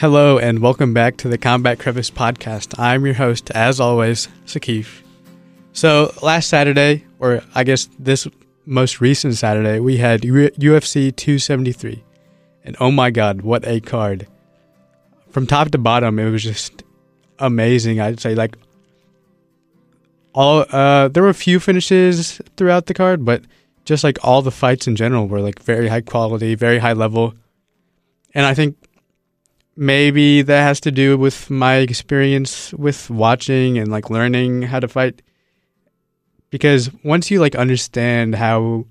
[0.00, 2.74] Hello and welcome back to the Combat Crevice podcast.
[2.78, 5.02] I'm your host, as always, Sakif.
[5.74, 8.26] So last Saturday, or I guess this
[8.64, 12.02] most recent Saturday, we had UFC 273,
[12.64, 14.26] and oh my god, what a card!
[15.28, 16.82] From top to bottom, it was just
[17.38, 18.00] amazing.
[18.00, 18.56] I'd say like
[20.34, 23.42] all uh, there were a few finishes throughout the card, but
[23.84, 27.34] just like all the fights in general were like very high quality, very high level,
[28.32, 28.78] and I think
[29.76, 34.88] maybe that has to do with my experience with watching and like learning how to
[34.88, 35.22] fight.
[36.50, 38.86] Because once you like understand how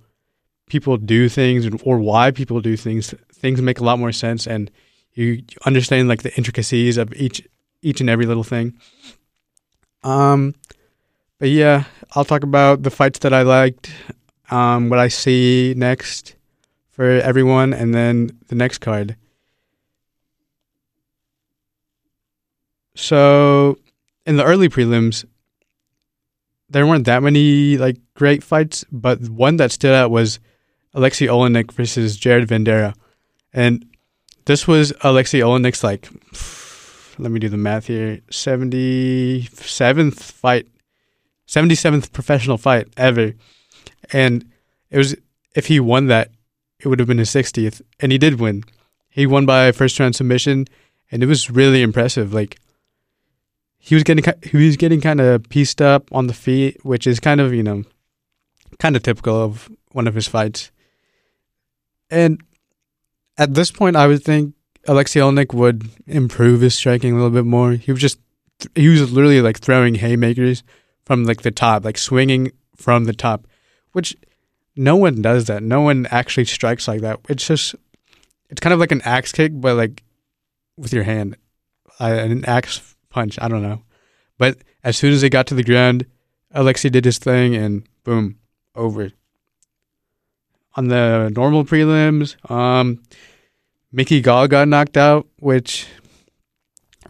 [0.69, 4.69] people do things or why people do things things make a lot more sense and
[5.13, 7.41] you understand like the intricacies of each
[7.81, 8.77] each and every little thing.
[10.03, 10.53] Um
[11.39, 11.85] but yeah
[12.15, 13.91] i'll talk about the fights that i liked
[14.51, 16.35] um what i see next
[16.91, 19.15] for everyone and then the next card
[22.95, 23.77] So
[24.25, 25.25] in the early prelims,
[26.69, 30.39] there weren't that many like great fights, but one that stood out was
[30.93, 32.93] Alexei Oleinik versus Jared Vanderaa,
[33.53, 33.85] and
[34.45, 36.09] this was Alexei Oleinik's like,
[37.19, 40.67] let me do the math here, seventy seventh fight,
[41.45, 43.33] seventy seventh professional fight ever,
[44.11, 44.45] and
[44.89, 45.15] it was
[45.55, 46.31] if he won that,
[46.79, 48.63] it would have been his sixtieth, and he did win.
[49.09, 50.67] He won by first round submission,
[51.11, 52.33] and it was really impressive.
[52.33, 52.59] Like
[53.89, 57.19] he was getting he was getting kind of pieced up on the feet, which is
[57.19, 57.83] kind of you know
[58.77, 60.69] kind of typical of one of his fights.
[62.11, 62.39] And
[63.35, 64.53] at this point, I would think
[64.87, 67.71] Alexei Oleinik would improve his striking a little bit more.
[67.71, 68.19] He was just
[68.75, 70.61] he was literally like throwing haymakers
[71.03, 73.47] from like the top, like swinging from the top,
[73.93, 74.15] which
[74.75, 75.63] no one does that.
[75.63, 77.21] No one actually strikes like that.
[77.27, 77.73] It's just
[78.51, 80.03] it's kind of like an axe kick, but like
[80.77, 81.37] with your hand,
[81.99, 83.37] an axe punch.
[83.41, 83.83] I don't know.
[84.37, 86.05] But as soon as they got to the ground,
[86.55, 88.39] Alexi did his thing and boom,
[88.75, 89.11] over.
[90.75, 93.01] On the normal prelims, um,
[93.91, 95.87] Mickey Gall got knocked out, which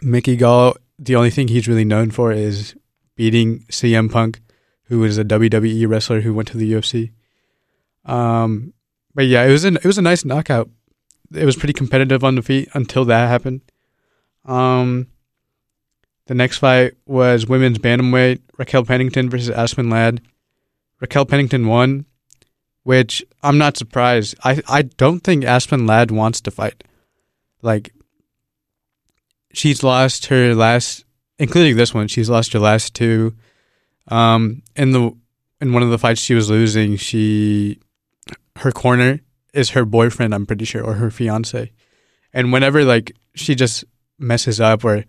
[0.01, 2.75] Mickey Gall, the only thing he's really known for is
[3.15, 4.41] beating CM Punk,
[4.83, 7.11] who was a WWE wrestler who went to the UFC.
[8.05, 8.73] Um,
[9.13, 10.69] but yeah, it was an, it was a nice knockout.
[11.33, 13.61] It was pretty competitive on the feet until that happened.
[14.45, 15.07] Um,
[16.29, 20.21] the next fight was women's bantamweight Raquel Pennington versus Aspen Ladd.
[21.01, 22.05] Raquel Pennington won,
[22.83, 24.35] which I'm not surprised.
[24.43, 26.83] I I don't think Aspen Ladd wants to fight.
[27.63, 27.91] Like
[29.53, 31.03] she's lost her last,
[31.39, 32.07] including this one.
[32.07, 33.33] She's lost her last two.
[34.07, 35.11] Um, in the
[35.59, 37.79] in one of the fights she was losing, she
[38.57, 39.21] her corner
[39.55, 40.35] is her boyfriend.
[40.35, 41.71] I'm pretty sure, or her fiance.
[42.33, 43.83] And whenever like she just
[44.19, 45.05] messes up or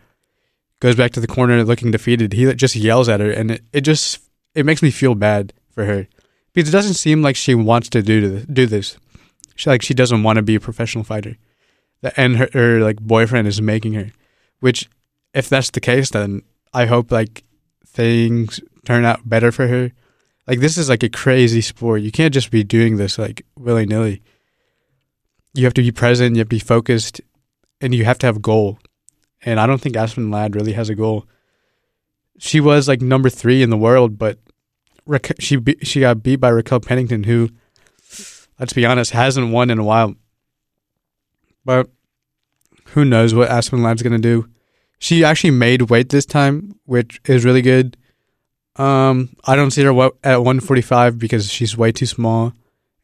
[0.80, 2.32] goes back to the corner looking defeated.
[2.32, 4.20] He just yells at her, and it, it just
[4.54, 6.08] it makes me feel bad for her
[6.52, 8.96] because it doesn't seem like she wants to do this, do this.
[9.54, 11.36] She like she doesn't want to be a professional fighter,
[12.16, 14.10] and her, her like boyfriend is making her.
[14.60, 14.88] Which,
[15.32, 16.42] if that's the case, then
[16.72, 17.44] I hope like
[17.86, 19.92] things turn out better for her.
[20.46, 22.02] Like this is like a crazy sport.
[22.02, 24.22] You can't just be doing this like willy nilly.
[25.54, 26.36] You have to be present.
[26.36, 27.20] You have to be focused,
[27.80, 28.78] and you have to have goal
[29.42, 31.26] and I don't think Aspen Ladd really has a goal.
[32.38, 34.38] She was like number three in the world, but
[35.38, 37.50] she be- she got beat by Raquel Pennington, who,
[38.58, 40.14] let's be honest, hasn't won in a while.
[41.64, 41.90] But
[42.86, 44.48] who knows what Aspen Ladd's gonna do?
[44.98, 47.96] She actually made weight this time, which is really good.
[48.76, 49.90] Um, I don't see her
[50.24, 52.52] at 145 because she's way too small,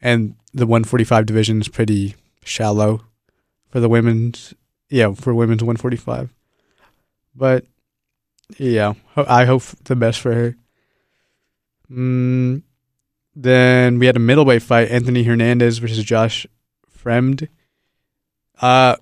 [0.01, 3.03] and the 145 division is pretty shallow
[3.69, 4.55] for the women's
[4.89, 6.33] yeah, for women's 145.
[7.35, 7.65] But
[8.59, 10.57] yeah, I hope the best for her.
[11.91, 12.63] Mm,
[13.35, 16.47] then we had a middleweight fight: Anthony Hernandez versus Josh
[16.99, 17.49] Fremd.
[18.61, 18.97] Uh,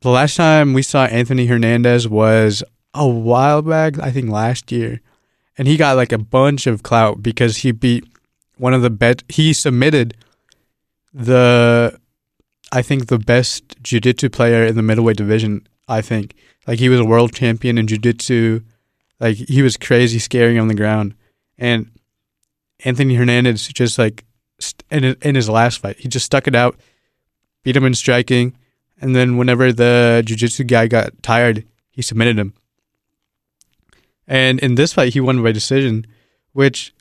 [0.00, 2.62] the last time we saw Anthony Hernandez was
[2.94, 5.00] a while back, I think last year,
[5.58, 8.04] and he got like a bunch of clout because he beat
[8.56, 9.22] one of the bet.
[9.28, 10.16] He submitted
[11.12, 11.98] the
[12.72, 15.66] I think the best jiu-jitsu player in the middleweight division.
[15.88, 16.34] I think
[16.66, 18.60] like he was a world champion in jiu-jitsu.
[19.18, 21.14] Like he was crazy scary on the ground,
[21.58, 21.90] and
[22.84, 24.24] Anthony Hernandez just like
[24.90, 26.78] in in his last fight, he just stuck it out,
[27.62, 28.56] beat him in striking,
[29.00, 32.54] and then whenever the jiu-jitsu guy got tired, he submitted him.
[34.26, 36.06] And in this fight, he won by decision,
[36.52, 36.94] which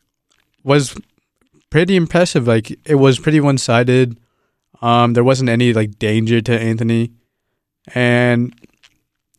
[0.63, 0.97] was
[1.69, 2.47] pretty impressive.
[2.47, 4.17] Like it was pretty one-sided.
[4.81, 7.11] Um, there wasn't any like danger to Anthony,
[7.93, 8.53] and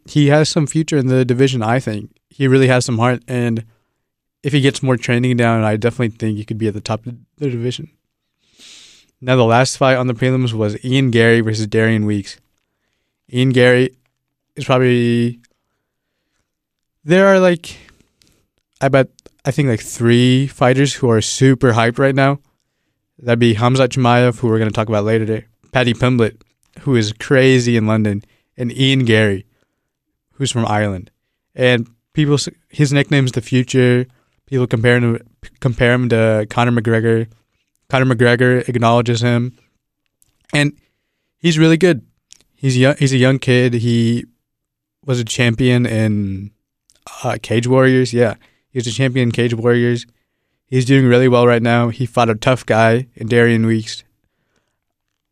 [0.04, 1.62] he has some future in the division.
[1.62, 3.64] I think he really has some heart, and
[4.42, 7.06] if he gets more training down, I definitely think he could be at the top
[7.06, 7.90] of the division.
[9.20, 12.38] Now, the last fight on the prelims was Ian Garry versus Darian Weeks.
[13.32, 13.96] Ian Garry
[14.56, 15.40] is probably
[17.04, 17.76] there are like
[18.80, 19.08] I bet
[19.44, 22.40] I think like three fighters who are super hyped right now.
[23.22, 26.40] That'd be Hamza Chimaev, who we're going to talk about later today, Paddy Pimblett,
[26.80, 28.22] who is crazy in London,
[28.56, 29.46] and Ian Garry,
[30.32, 31.10] who's from Ireland.
[31.54, 32.38] And people,
[32.68, 34.06] his nickname's the future.
[34.46, 35.18] People compare him
[35.60, 37.30] compare him to Conor McGregor.
[37.88, 39.56] Conor McGregor acknowledges him,
[40.52, 40.72] and
[41.38, 42.06] he's really good.
[42.54, 42.96] He's young.
[42.98, 43.74] He's a young kid.
[43.74, 44.24] He
[45.04, 46.52] was a champion in
[47.22, 48.12] uh, Cage Warriors.
[48.12, 48.34] Yeah,
[48.70, 50.06] he was a champion in Cage Warriors.
[50.70, 51.88] He's doing really well right now.
[51.88, 54.04] He fought a tough guy in Darian Weeks.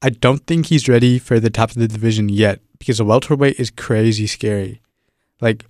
[0.02, 3.58] I don't think he's ready for the top of the division yet because the welterweight
[3.58, 4.80] is crazy scary.
[5.40, 5.64] Like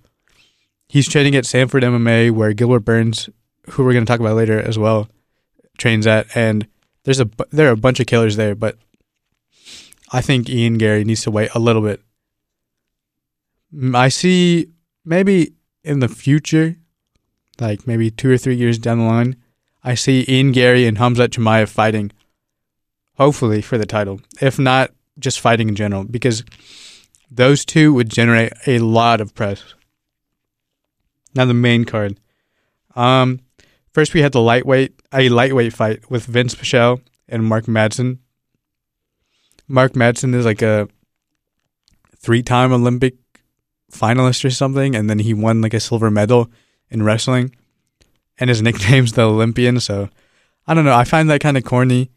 [0.87, 3.29] he's training at Sanford MMA where Gilbert Burns,
[3.69, 5.07] who we're going to talk about later as well,
[5.77, 6.67] trains at, and
[7.03, 8.77] there's a there are a bunch of killers there, but
[10.11, 12.01] I think Ian Garry needs to wait a little bit.
[13.93, 14.71] I see
[15.05, 16.75] maybe in the future,
[17.59, 19.35] like maybe two or three years down the line,
[19.83, 22.11] I see Ian Garry and Hamzat Chimaev fighting,
[23.15, 24.21] hopefully for the title.
[24.41, 26.43] If not, just fighting in general, because
[27.31, 29.73] those two would generate a lot of press.
[31.35, 32.19] Now the main card.
[32.95, 33.39] Um,
[33.93, 38.19] first we had the lightweight a lightweight fight with Vince Pichel and Mark Madsen.
[39.67, 40.87] Mark Madsen is like a
[42.17, 43.15] three-time Olympic
[43.91, 46.49] finalist or something, and then he won like a silver medal
[46.89, 47.55] in wrestling,
[48.39, 49.79] and his nickname's the Olympian.
[49.79, 50.09] So
[50.67, 50.95] I don't know.
[50.95, 52.11] I find that kind of corny.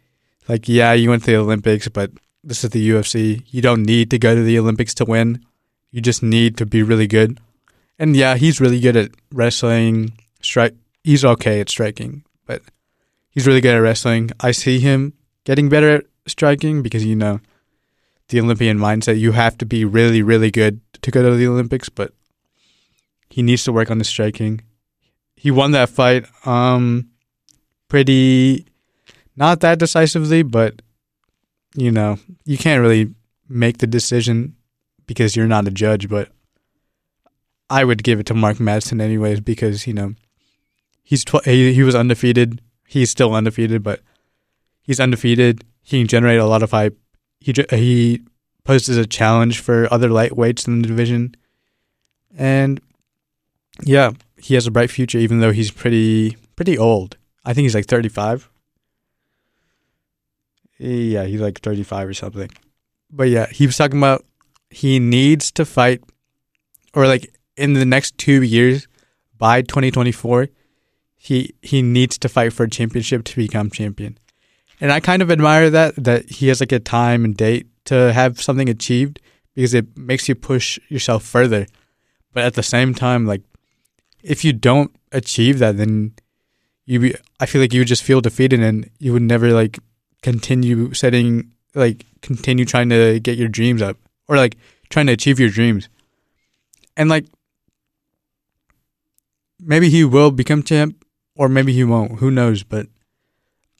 [0.48, 2.10] Like, yeah, you went to the Olympics, but
[2.42, 3.44] this is the UFC.
[3.48, 5.44] You don't need to go to the Olympics to win.
[5.90, 7.38] You just need to be really good.
[7.98, 10.12] And yeah, he's really good at wrestling.
[10.40, 10.74] Strike.
[11.04, 12.62] He's okay at striking, but
[13.30, 14.30] he's really good at wrestling.
[14.40, 15.14] I see him
[15.44, 17.40] getting better at striking because you know
[18.28, 19.19] the Olympian mindset.
[19.19, 22.12] You have to be really, really good to go to the Olympics, but
[23.30, 24.62] he needs to work on his striking.
[25.43, 27.09] He won that fight um
[27.89, 28.65] pretty
[29.35, 30.81] not that decisively, but
[31.75, 33.12] you know, you can't really
[33.49, 34.55] make the decision
[35.09, 36.29] because you're not a judge, but
[37.69, 40.15] I would give it to Mark Madsen anyways because, you know,
[41.03, 42.61] he's tw- he, he was undefeated.
[42.87, 44.00] He's still undefeated, but
[44.81, 45.65] he's undefeated.
[45.82, 46.96] He can generate a lot of hype.
[47.41, 48.22] He he
[48.63, 51.34] poses a challenge for other lightweights in the division.
[52.39, 52.81] And
[53.82, 57.17] yeah, he has a bright future even though he's pretty pretty old.
[57.44, 58.51] I think he's like 35.
[60.79, 62.51] Yeah, he's like 35 or something.
[63.11, 64.25] But yeah, he was talking about
[64.70, 66.03] he needs to fight
[66.94, 68.89] or like in the next 2 years
[69.39, 70.49] by 2024
[71.17, 74.19] he he needs to fight for a championship to become champion.
[74.81, 78.13] And I kind of admire that that he has like a time and date to
[78.13, 79.20] have something achieved
[79.55, 81.67] because it makes you push yourself further.
[82.32, 83.43] But at the same time, like
[84.22, 86.14] if you don't achieve that, then
[86.86, 89.79] you be, I feel like you would just feel defeated and you would never like
[90.22, 93.96] continue setting like continue trying to get your dreams up
[94.29, 94.56] or like
[94.91, 95.88] trying to achieve your dreams.
[96.96, 97.26] And like
[99.58, 102.19] maybe he will become champ or maybe he won't.
[102.19, 102.62] Who knows?
[102.62, 102.88] But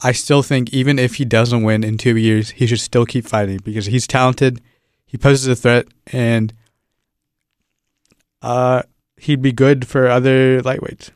[0.01, 3.25] I still think even if he doesn't win in two years, he should still keep
[3.25, 4.61] fighting because he's talented.
[5.05, 6.51] He poses a threat, and
[8.41, 8.81] uh,
[9.23, 11.11] he'd be good for other lightweights.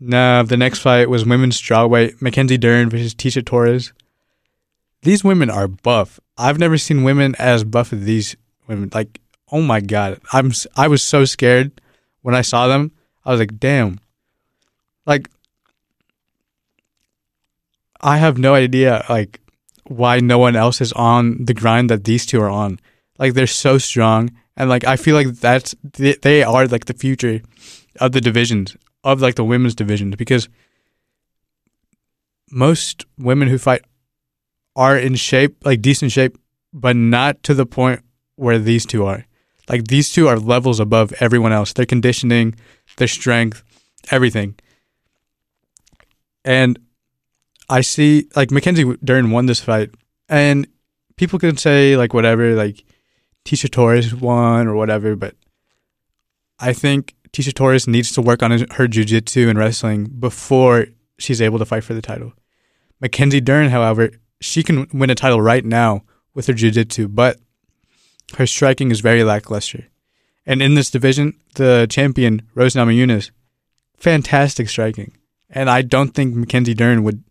[0.00, 3.92] Now, the next fight was women's strawweight, Mackenzie Dern versus Tecia Torres.
[5.02, 6.18] These women are buff.
[6.36, 8.90] I've never seen women as buff as these women.
[8.92, 11.80] Like, oh my god, I'm I was so scared
[12.22, 12.92] when I saw them.
[13.24, 14.00] I was like, damn.
[15.06, 15.28] Like
[18.00, 19.40] I have no idea like
[19.84, 22.80] why no one else is on the grind that these two are on.
[23.18, 27.40] Like they're so strong, and like I feel like that's they are like the future
[28.00, 30.48] of the divisions of like the women's divisions because
[32.50, 33.82] most women who fight
[34.76, 36.38] are in shape, like decent shape,
[36.72, 38.00] but not to the point
[38.36, 39.26] where these two are.
[39.68, 41.72] Like these two are levels above everyone else.
[41.72, 42.54] Their conditioning,
[42.96, 43.62] their strength,
[44.10, 44.54] everything.
[46.44, 46.78] And
[47.68, 49.90] I see like Mackenzie Dern won this fight,
[50.28, 50.66] and
[51.16, 52.84] people can say like whatever, like
[53.44, 55.34] Tecia Torres won or whatever, but
[56.58, 60.86] I think Tecia Torres needs to work on her jiu-jitsu and wrestling before
[61.18, 62.32] she's able to fight for the title.
[63.00, 66.02] Mackenzie Dern, however, she can win a title right now
[66.34, 67.38] with her jiu-jitsu, but
[68.36, 69.88] her striking is very lackluster.
[70.46, 73.30] And in this division, the champion, Rose Namajunas,
[73.96, 75.16] fantastic striking.
[75.50, 77.22] And I don't think Mackenzie Dern would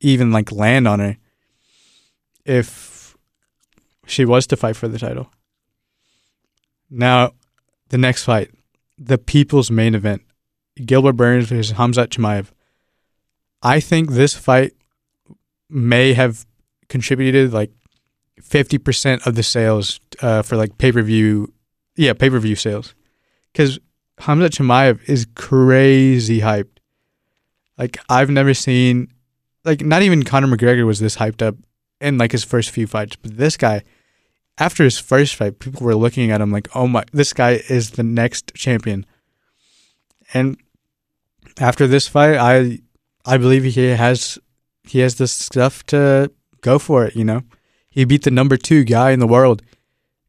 [0.00, 1.16] even like land on her
[2.44, 2.91] if
[4.06, 5.30] she was to fight for the title.
[6.90, 7.32] Now,
[7.88, 8.50] the next fight,
[8.98, 10.22] the people's main event,
[10.84, 12.50] Gilbert Burns versus Hamzat Chimaev.
[13.62, 14.72] I think this fight
[15.68, 16.46] may have
[16.88, 17.70] contributed like
[18.40, 21.52] 50% of the sales uh, for like pay per view,
[21.96, 22.94] yeah, pay per view sales.
[23.52, 23.78] Because
[24.20, 26.78] Hamzat Chimaev is crazy hyped.
[27.78, 29.08] Like, I've never seen,
[29.64, 31.56] like, not even Conor McGregor was this hyped up
[32.02, 33.16] in like his first few fights.
[33.16, 33.82] But this guy,
[34.58, 37.92] after his first fight, people were looking at him like, oh my, this guy is
[37.92, 39.06] the next champion.
[40.34, 40.56] And
[41.58, 42.80] after this fight, I
[43.24, 44.38] I believe he has
[44.84, 46.30] he has the stuff to
[46.60, 47.16] go for it.
[47.16, 47.42] You know,
[47.88, 49.62] he beat the number two guy in the world,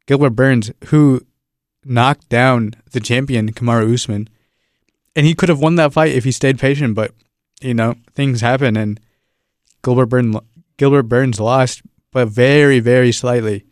[0.06, 1.22] Gilbert Burns, who
[1.86, 4.30] knocked down the champion Kamaru Usman,
[5.16, 6.96] and he could have won that fight if he stayed patient.
[6.96, 7.14] But
[7.62, 9.00] you know, things happen, and
[9.84, 10.36] Gilbert Burns
[10.78, 13.66] Gilbert Burns lost, but very very slightly.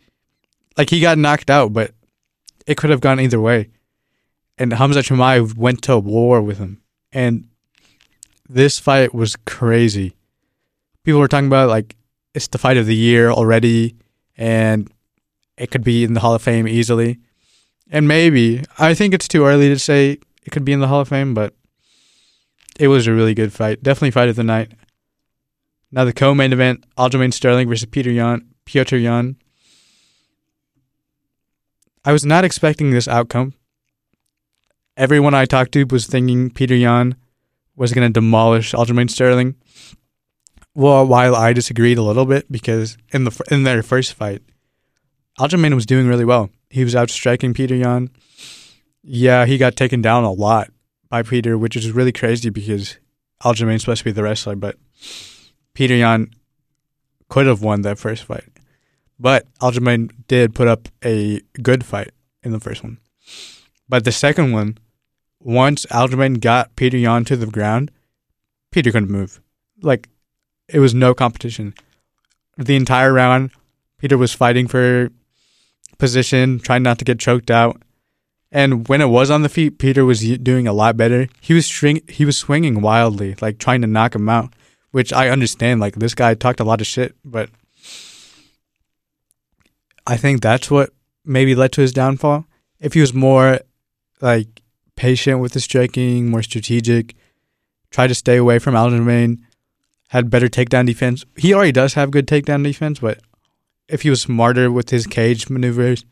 [0.76, 1.92] Like he got knocked out, but
[2.66, 3.70] it could have gone either way.
[4.58, 6.82] And Hamza Chimaev went to war with him,
[7.12, 7.48] and
[8.48, 10.14] this fight was crazy.
[11.04, 11.96] People were talking about like
[12.34, 13.96] it's the fight of the year already,
[14.36, 14.90] and
[15.56, 17.18] it could be in the Hall of Fame easily.
[17.90, 21.00] And maybe I think it's too early to say it could be in the Hall
[21.00, 21.54] of Fame, but
[22.78, 23.82] it was a really good fight.
[23.82, 24.72] Definitely fight of the night.
[25.92, 28.48] Now the co-main event: Aljamain Sterling versus Peter Yan.
[28.64, 29.36] Piotr Yan.
[32.04, 33.54] I was not expecting this outcome.
[34.96, 37.14] Everyone I talked to was thinking Peter Yan
[37.76, 39.54] was going to demolish Aljamain Sterling.
[40.74, 44.42] Well, while I disagreed a little bit because in the in their first fight,
[45.38, 46.50] Aljamain was doing really well.
[46.70, 48.10] He was outstriking Peter Yan.
[49.02, 50.70] Yeah, he got taken down a lot
[51.10, 52.96] by Peter, which is really crazy because
[53.44, 54.76] Aljamain's supposed to be the wrestler, but
[55.74, 56.30] Peter Yan
[57.28, 58.44] could have won that first fight.
[59.18, 62.10] But Aljamain did put up a good fight
[62.42, 62.98] in the first one.
[63.88, 64.78] But the second one,
[65.40, 67.90] once Aljamain got Peter Yan to the ground,
[68.70, 69.40] Peter couldn't move.
[69.80, 70.08] Like
[70.68, 71.74] it was no competition.
[72.56, 73.50] The entire round,
[73.98, 75.10] Peter was fighting for
[75.98, 77.80] position, trying not to get choked out.
[78.50, 81.28] And when it was on the feet, Peter was doing a lot better.
[81.40, 84.52] He was string- he was swinging wildly, like trying to knock him out,
[84.92, 85.80] which I understand.
[85.80, 87.50] Like this guy talked a lot of shit, but
[90.06, 90.90] I think that's what
[91.24, 92.46] maybe led to his downfall.
[92.80, 93.60] If he was more
[94.20, 94.62] like
[94.96, 97.14] patient with his striking, more strategic,
[97.90, 99.40] tried to stay away from Aljamain,
[100.08, 101.24] had better takedown defense.
[101.36, 103.20] He already does have good takedown defense, but
[103.88, 106.04] if he was smarter with his cage maneuvers,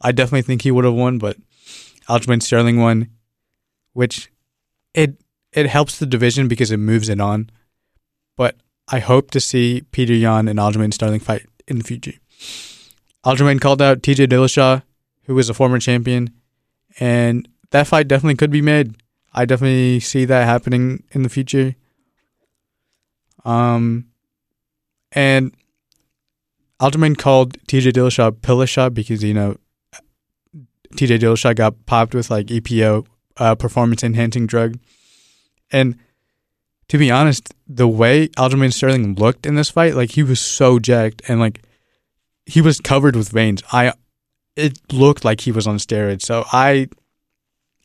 [0.00, 1.18] I definitely think he would have won.
[1.18, 1.36] But
[2.08, 3.08] Aljamain Sterling won,
[3.92, 4.30] which
[4.94, 5.20] it
[5.52, 7.50] it helps the division because it moves it on.
[8.36, 8.56] But
[8.88, 12.14] I hope to see Peter Yan and Aljamain Sterling fight in the future.
[13.24, 14.82] Aljamain called out TJ Dillashaw,
[15.24, 16.30] who was a former champion,
[16.98, 18.96] and that fight definitely could be made.
[19.32, 21.76] I definitely see that happening in the future.
[23.44, 24.06] Um,
[25.12, 25.54] and
[26.80, 29.56] Aljamain called TJ Dillashaw pillow shot because you know
[30.94, 33.06] TJ Dillashaw got popped with like EPO,
[33.36, 34.78] uh, performance enhancing drug,
[35.70, 35.96] and
[36.90, 40.80] to be honest, the way Aljamain Sterling looked in this fight, like he was so
[40.80, 41.62] jacked and like
[42.46, 43.62] he was covered with veins.
[43.72, 43.92] I
[44.56, 46.22] it looked like he was on steroids.
[46.22, 46.88] So I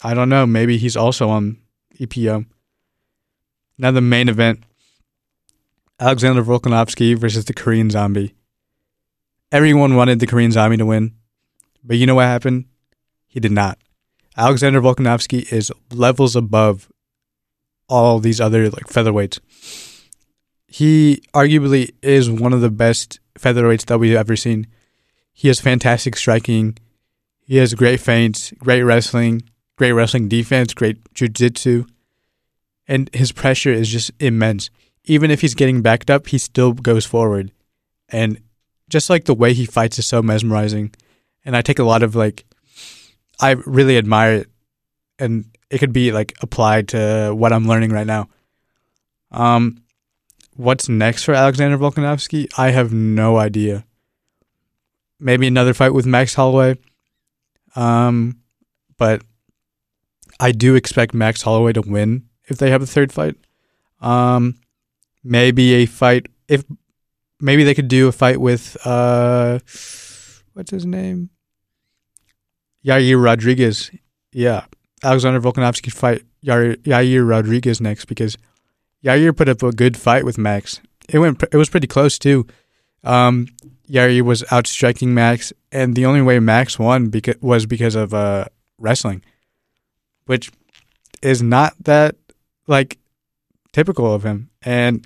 [0.01, 1.57] I don't know, maybe he's also on
[2.00, 2.47] EPO.
[3.77, 4.63] Now the main event.
[6.00, 8.33] Alexander Volkanovski versus the Korean Zombie.
[9.51, 11.13] Everyone wanted the Korean Zombie to win,
[11.83, 12.65] but you know what happened?
[13.27, 13.77] He did not.
[14.35, 16.89] Alexander Volkanovski is levels above
[17.88, 19.39] all these other like featherweights.
[20.68, 24.68] He arguably is one of the best featherweights that we've ever seen.
[25.32, 26.77] He has fantastic striking.
[27.39, 29.44] He has great feints, great wrestling,
[29.77, 31.86] great wrestling defense, great jiu-jitsu.
[32.88, 34.70] And his pressure is just immense.
[35.06, 37.51] Even if he's getting backed up, he still goes forward.
[38.10, 38.39] And
[38.89, 40.94] just like the way he fights is so mesmerizing.
[41.44, 42.46] And I take a lot of like
[43.39, 44.50] I really admire it
[45.20, 48.29] and it could be like applied to what I'm learning right now.
[49.31, 49.81] Um
[50.55, 52.48] what's next for Alexander Volkanovski?
[52.57, 53.86] I have no idea.
[55.19, 56.77] Maybe another fight with Max Holloway.
[57.75, 58.39] Um,
[58.98, 59.22] but
[60.39, 63.36] I do expect Max Holloway to win if they have a third fight.
[64.01, 64.55] Um,
[65.24, 66.63] maybe a fight if
[67.39, 69.60] maybe they could do a fight with uh,
[70.53, 71.29] what's his name?
[72.86, 73.91] Yair Rodriguez.
[74.31, 74.65] Yeah,
[75.04, 78.38] Alexander Volkanovski fight Yair, Yair Rodriguez next because
[79.04, 80.82] Yair put up a good fight with Max.
[81.10, 81.44] It went.
[81.44, 82.48] It was pretty close too.
[83.04, 83.48] Um,
[83.90, 88.46] Yair was outstriking Max, and the only way Max won beca- was because of uh,
[88.80, 89.24] wrestling,
[90.25, 90.52] which
[91.22, 92.16] is not that
[92.68, 92.98] like
[93.74, 94.50] typical of him.
[94.64, 95.06] And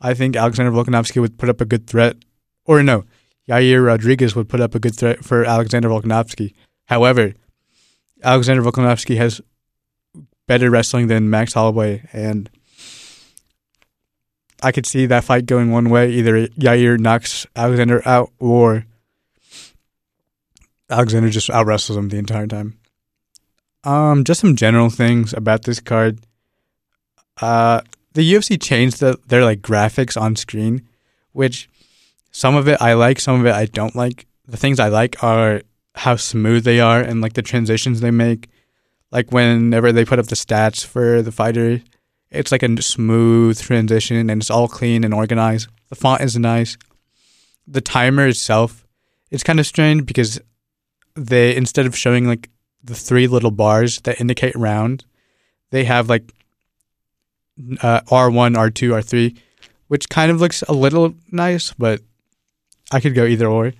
[0.00, 2.16] I think Alexander Volkanovski would put up a good threat,
[2.64, 3.04] or no,
[3.48, 6.54] Yair Rodriguez would put up a good threat for Alexander Volkanovski.
[6.86, 7.34] However,
[8.22, 9.40] Alexander Volkanovski has
[10.46, 12.50] better wrestling than Max Holloway, and
[14.62, 16.10] I could see that fight going one way.
[16.10, 18.84] Either Yair knocks Alexander out, or
[20.90, 22.78] Alexander just out wrestles him the entire time.
[23.84, 26.20] Um, just some general things about this card.
[27.40, 27.80] Uh,
[28.12, 30.86] the UFC changed the, their like graphics on screen,
[31.32, 31.68] which
[32.30, 34.26] some of it I like, some of it I don't like.
[34.46, 35.62] The things I like are
[36.00, 38.48] how smooth they are and like the transitions they make.
[39.12, 41.82] Like whenever they put up the stats for the fighter,
[42.30, 45.68] it's like a smooth transition and it's all clean and organized.
[45.90, 46.78] The font is nice.
[47.66, 48.86] The timer itself,
[49.30, 50.40] it's kind of strange because
[51.16, 52.48] they instead of showing like
[52.82, 55.04] the three little bars that indicate round,
[55.68, 56.32] they have like
[57.82, 59.36] uh, R1, R2, R3,
[59.88, 62.00] which kind of looks a little nice, but
[62.90, 63.74] I could go either or.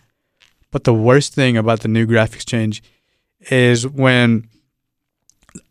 [0.70, 2.83] But the worst thing about the new graphics change
[3.50, 4.48] is when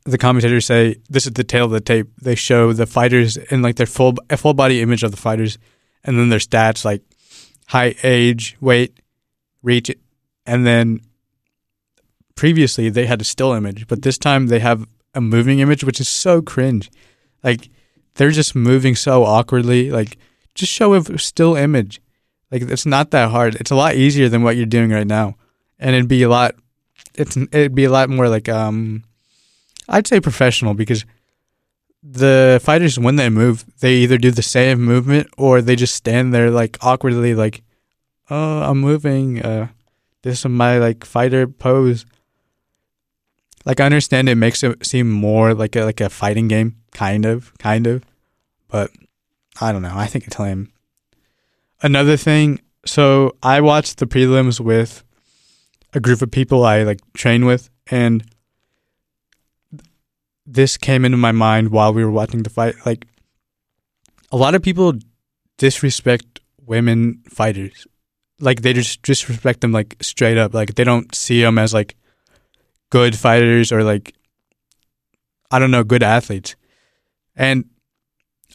[0.06, 2.08] the commentators say this is the tale of the tape.
[2.22, 5.58] They show the fighters in like their full a full body image of the fighters,
[6.04, 7.02] and then their stats like
[7.68, 9.00] height, age, weight,
[9.62, 9.96] reach,
[10.46, 11.02] and then
[12.36, 16.00] previously they had a still image, but this time they have a moving image, which
[16.00, 16.90] is so cringe.
[17.44, 17.70] Like
[18.16, 19.92] they're just moving so awkwardly.
[19.92, 20.18] Like
[20.56, 22.02] just show a still image.
[22.52, 23.56] Like it's not that hard.
[23.56, 25.36] It's a lot easier than what you're doing right now,
[25.80, 26.56] and it'd be a lot.
[27.16, 29.04] It's it'd be a lot more like um,
[29.88, 31.06] I'd say professional because
[32.02, 36.34] the fighters when they move, they either do the same movement or they just stand
[36.34, 37.62] there like awkwardly, like,
[38.30, 39.42] oh, I'm moving.
[39.42, 39.68] Uh,
[40.22, 42.06] this is my like fighter pose.
[43.66, 47.26] Like I understand it makes it seem more like a like a fighting game, kind
[47.26, 48.04] of, kind of,
[48.68, 48.92] but
[49.62, 49.94] I don't know.
[49.94, 50.72] I think it's lame.
[51.82, 55.04] Another thing, so I watched the prelims with
[55.94, 58.24] a group of people I like train with, and
[60.46, 62.76] this came into my mind while we were watching the fight.
[62.86, 63.06] Like,
[64.32, 64.94] a lot of people
[65.58, 67.88] disrespect women fighters.
[68.40, 70.54] Like, they just disrespect them, like, straight up.
[70.54, 71.96] Like, they don't see them as, like,
[72.90, 74.16] good fighters or, like,
[75.52, 76.56] I don't know, good athletes.
[77.36, 77.66] And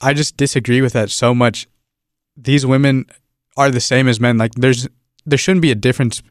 [0.01, 1.69] I just disagree with that so much.
[2.37, 3.07] These women
[3.57, 4.39] are the same as men.
[4.39, 4.89] Like, there's,
[5.25, 6.23] there shouldn't be a difference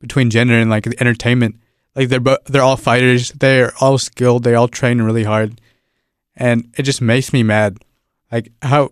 [0.00, 1.56] between gender and, like, entertainment
[1.94, 3.30] like they're bo- they're all fighters.
[3.32, 4.44] They're all skilled.
[4.44, 5.60] They all train really hard,
[6.36, 7.78] and it just makes me mad.
[8.30, 8.90] Like how,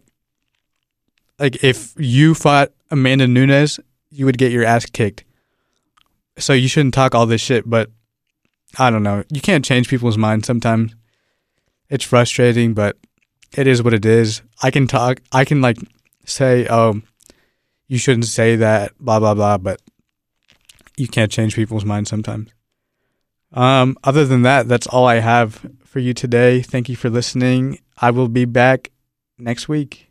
[1.38, 3.78] like if you fought Amanda Nunes,
[4.10, 5.24] you would get your ass kicked.
[6.38, 7.68] So you shouldn't talk all this shit.
[7.68, 7.90] But
[8.78, 9.22] I don't know.
[9.30, 10.94] You can't change people's minds sometimes.
[11.88, 12.96] It's frustrating, but
[13.56, 14.42] it is what it is.
[14.62, 15.20] I can talk.
[15.30, 15.78] I can like
[16.28, 17.00] say, oh,
[17.88, 18.92] you shouldn't say that.
[18.98, 19.58] Blah blah blah.
[19.58, 19.80] But
[20.96, 22.50] you can't change people's minds sometimes.
[23.52, 26.60] Um, other than that, that's all I have for you today.
[26.60, 27.78] Thank you for listening.
[27.96, 28.90] I will be back
[29.38, 30.07] next week.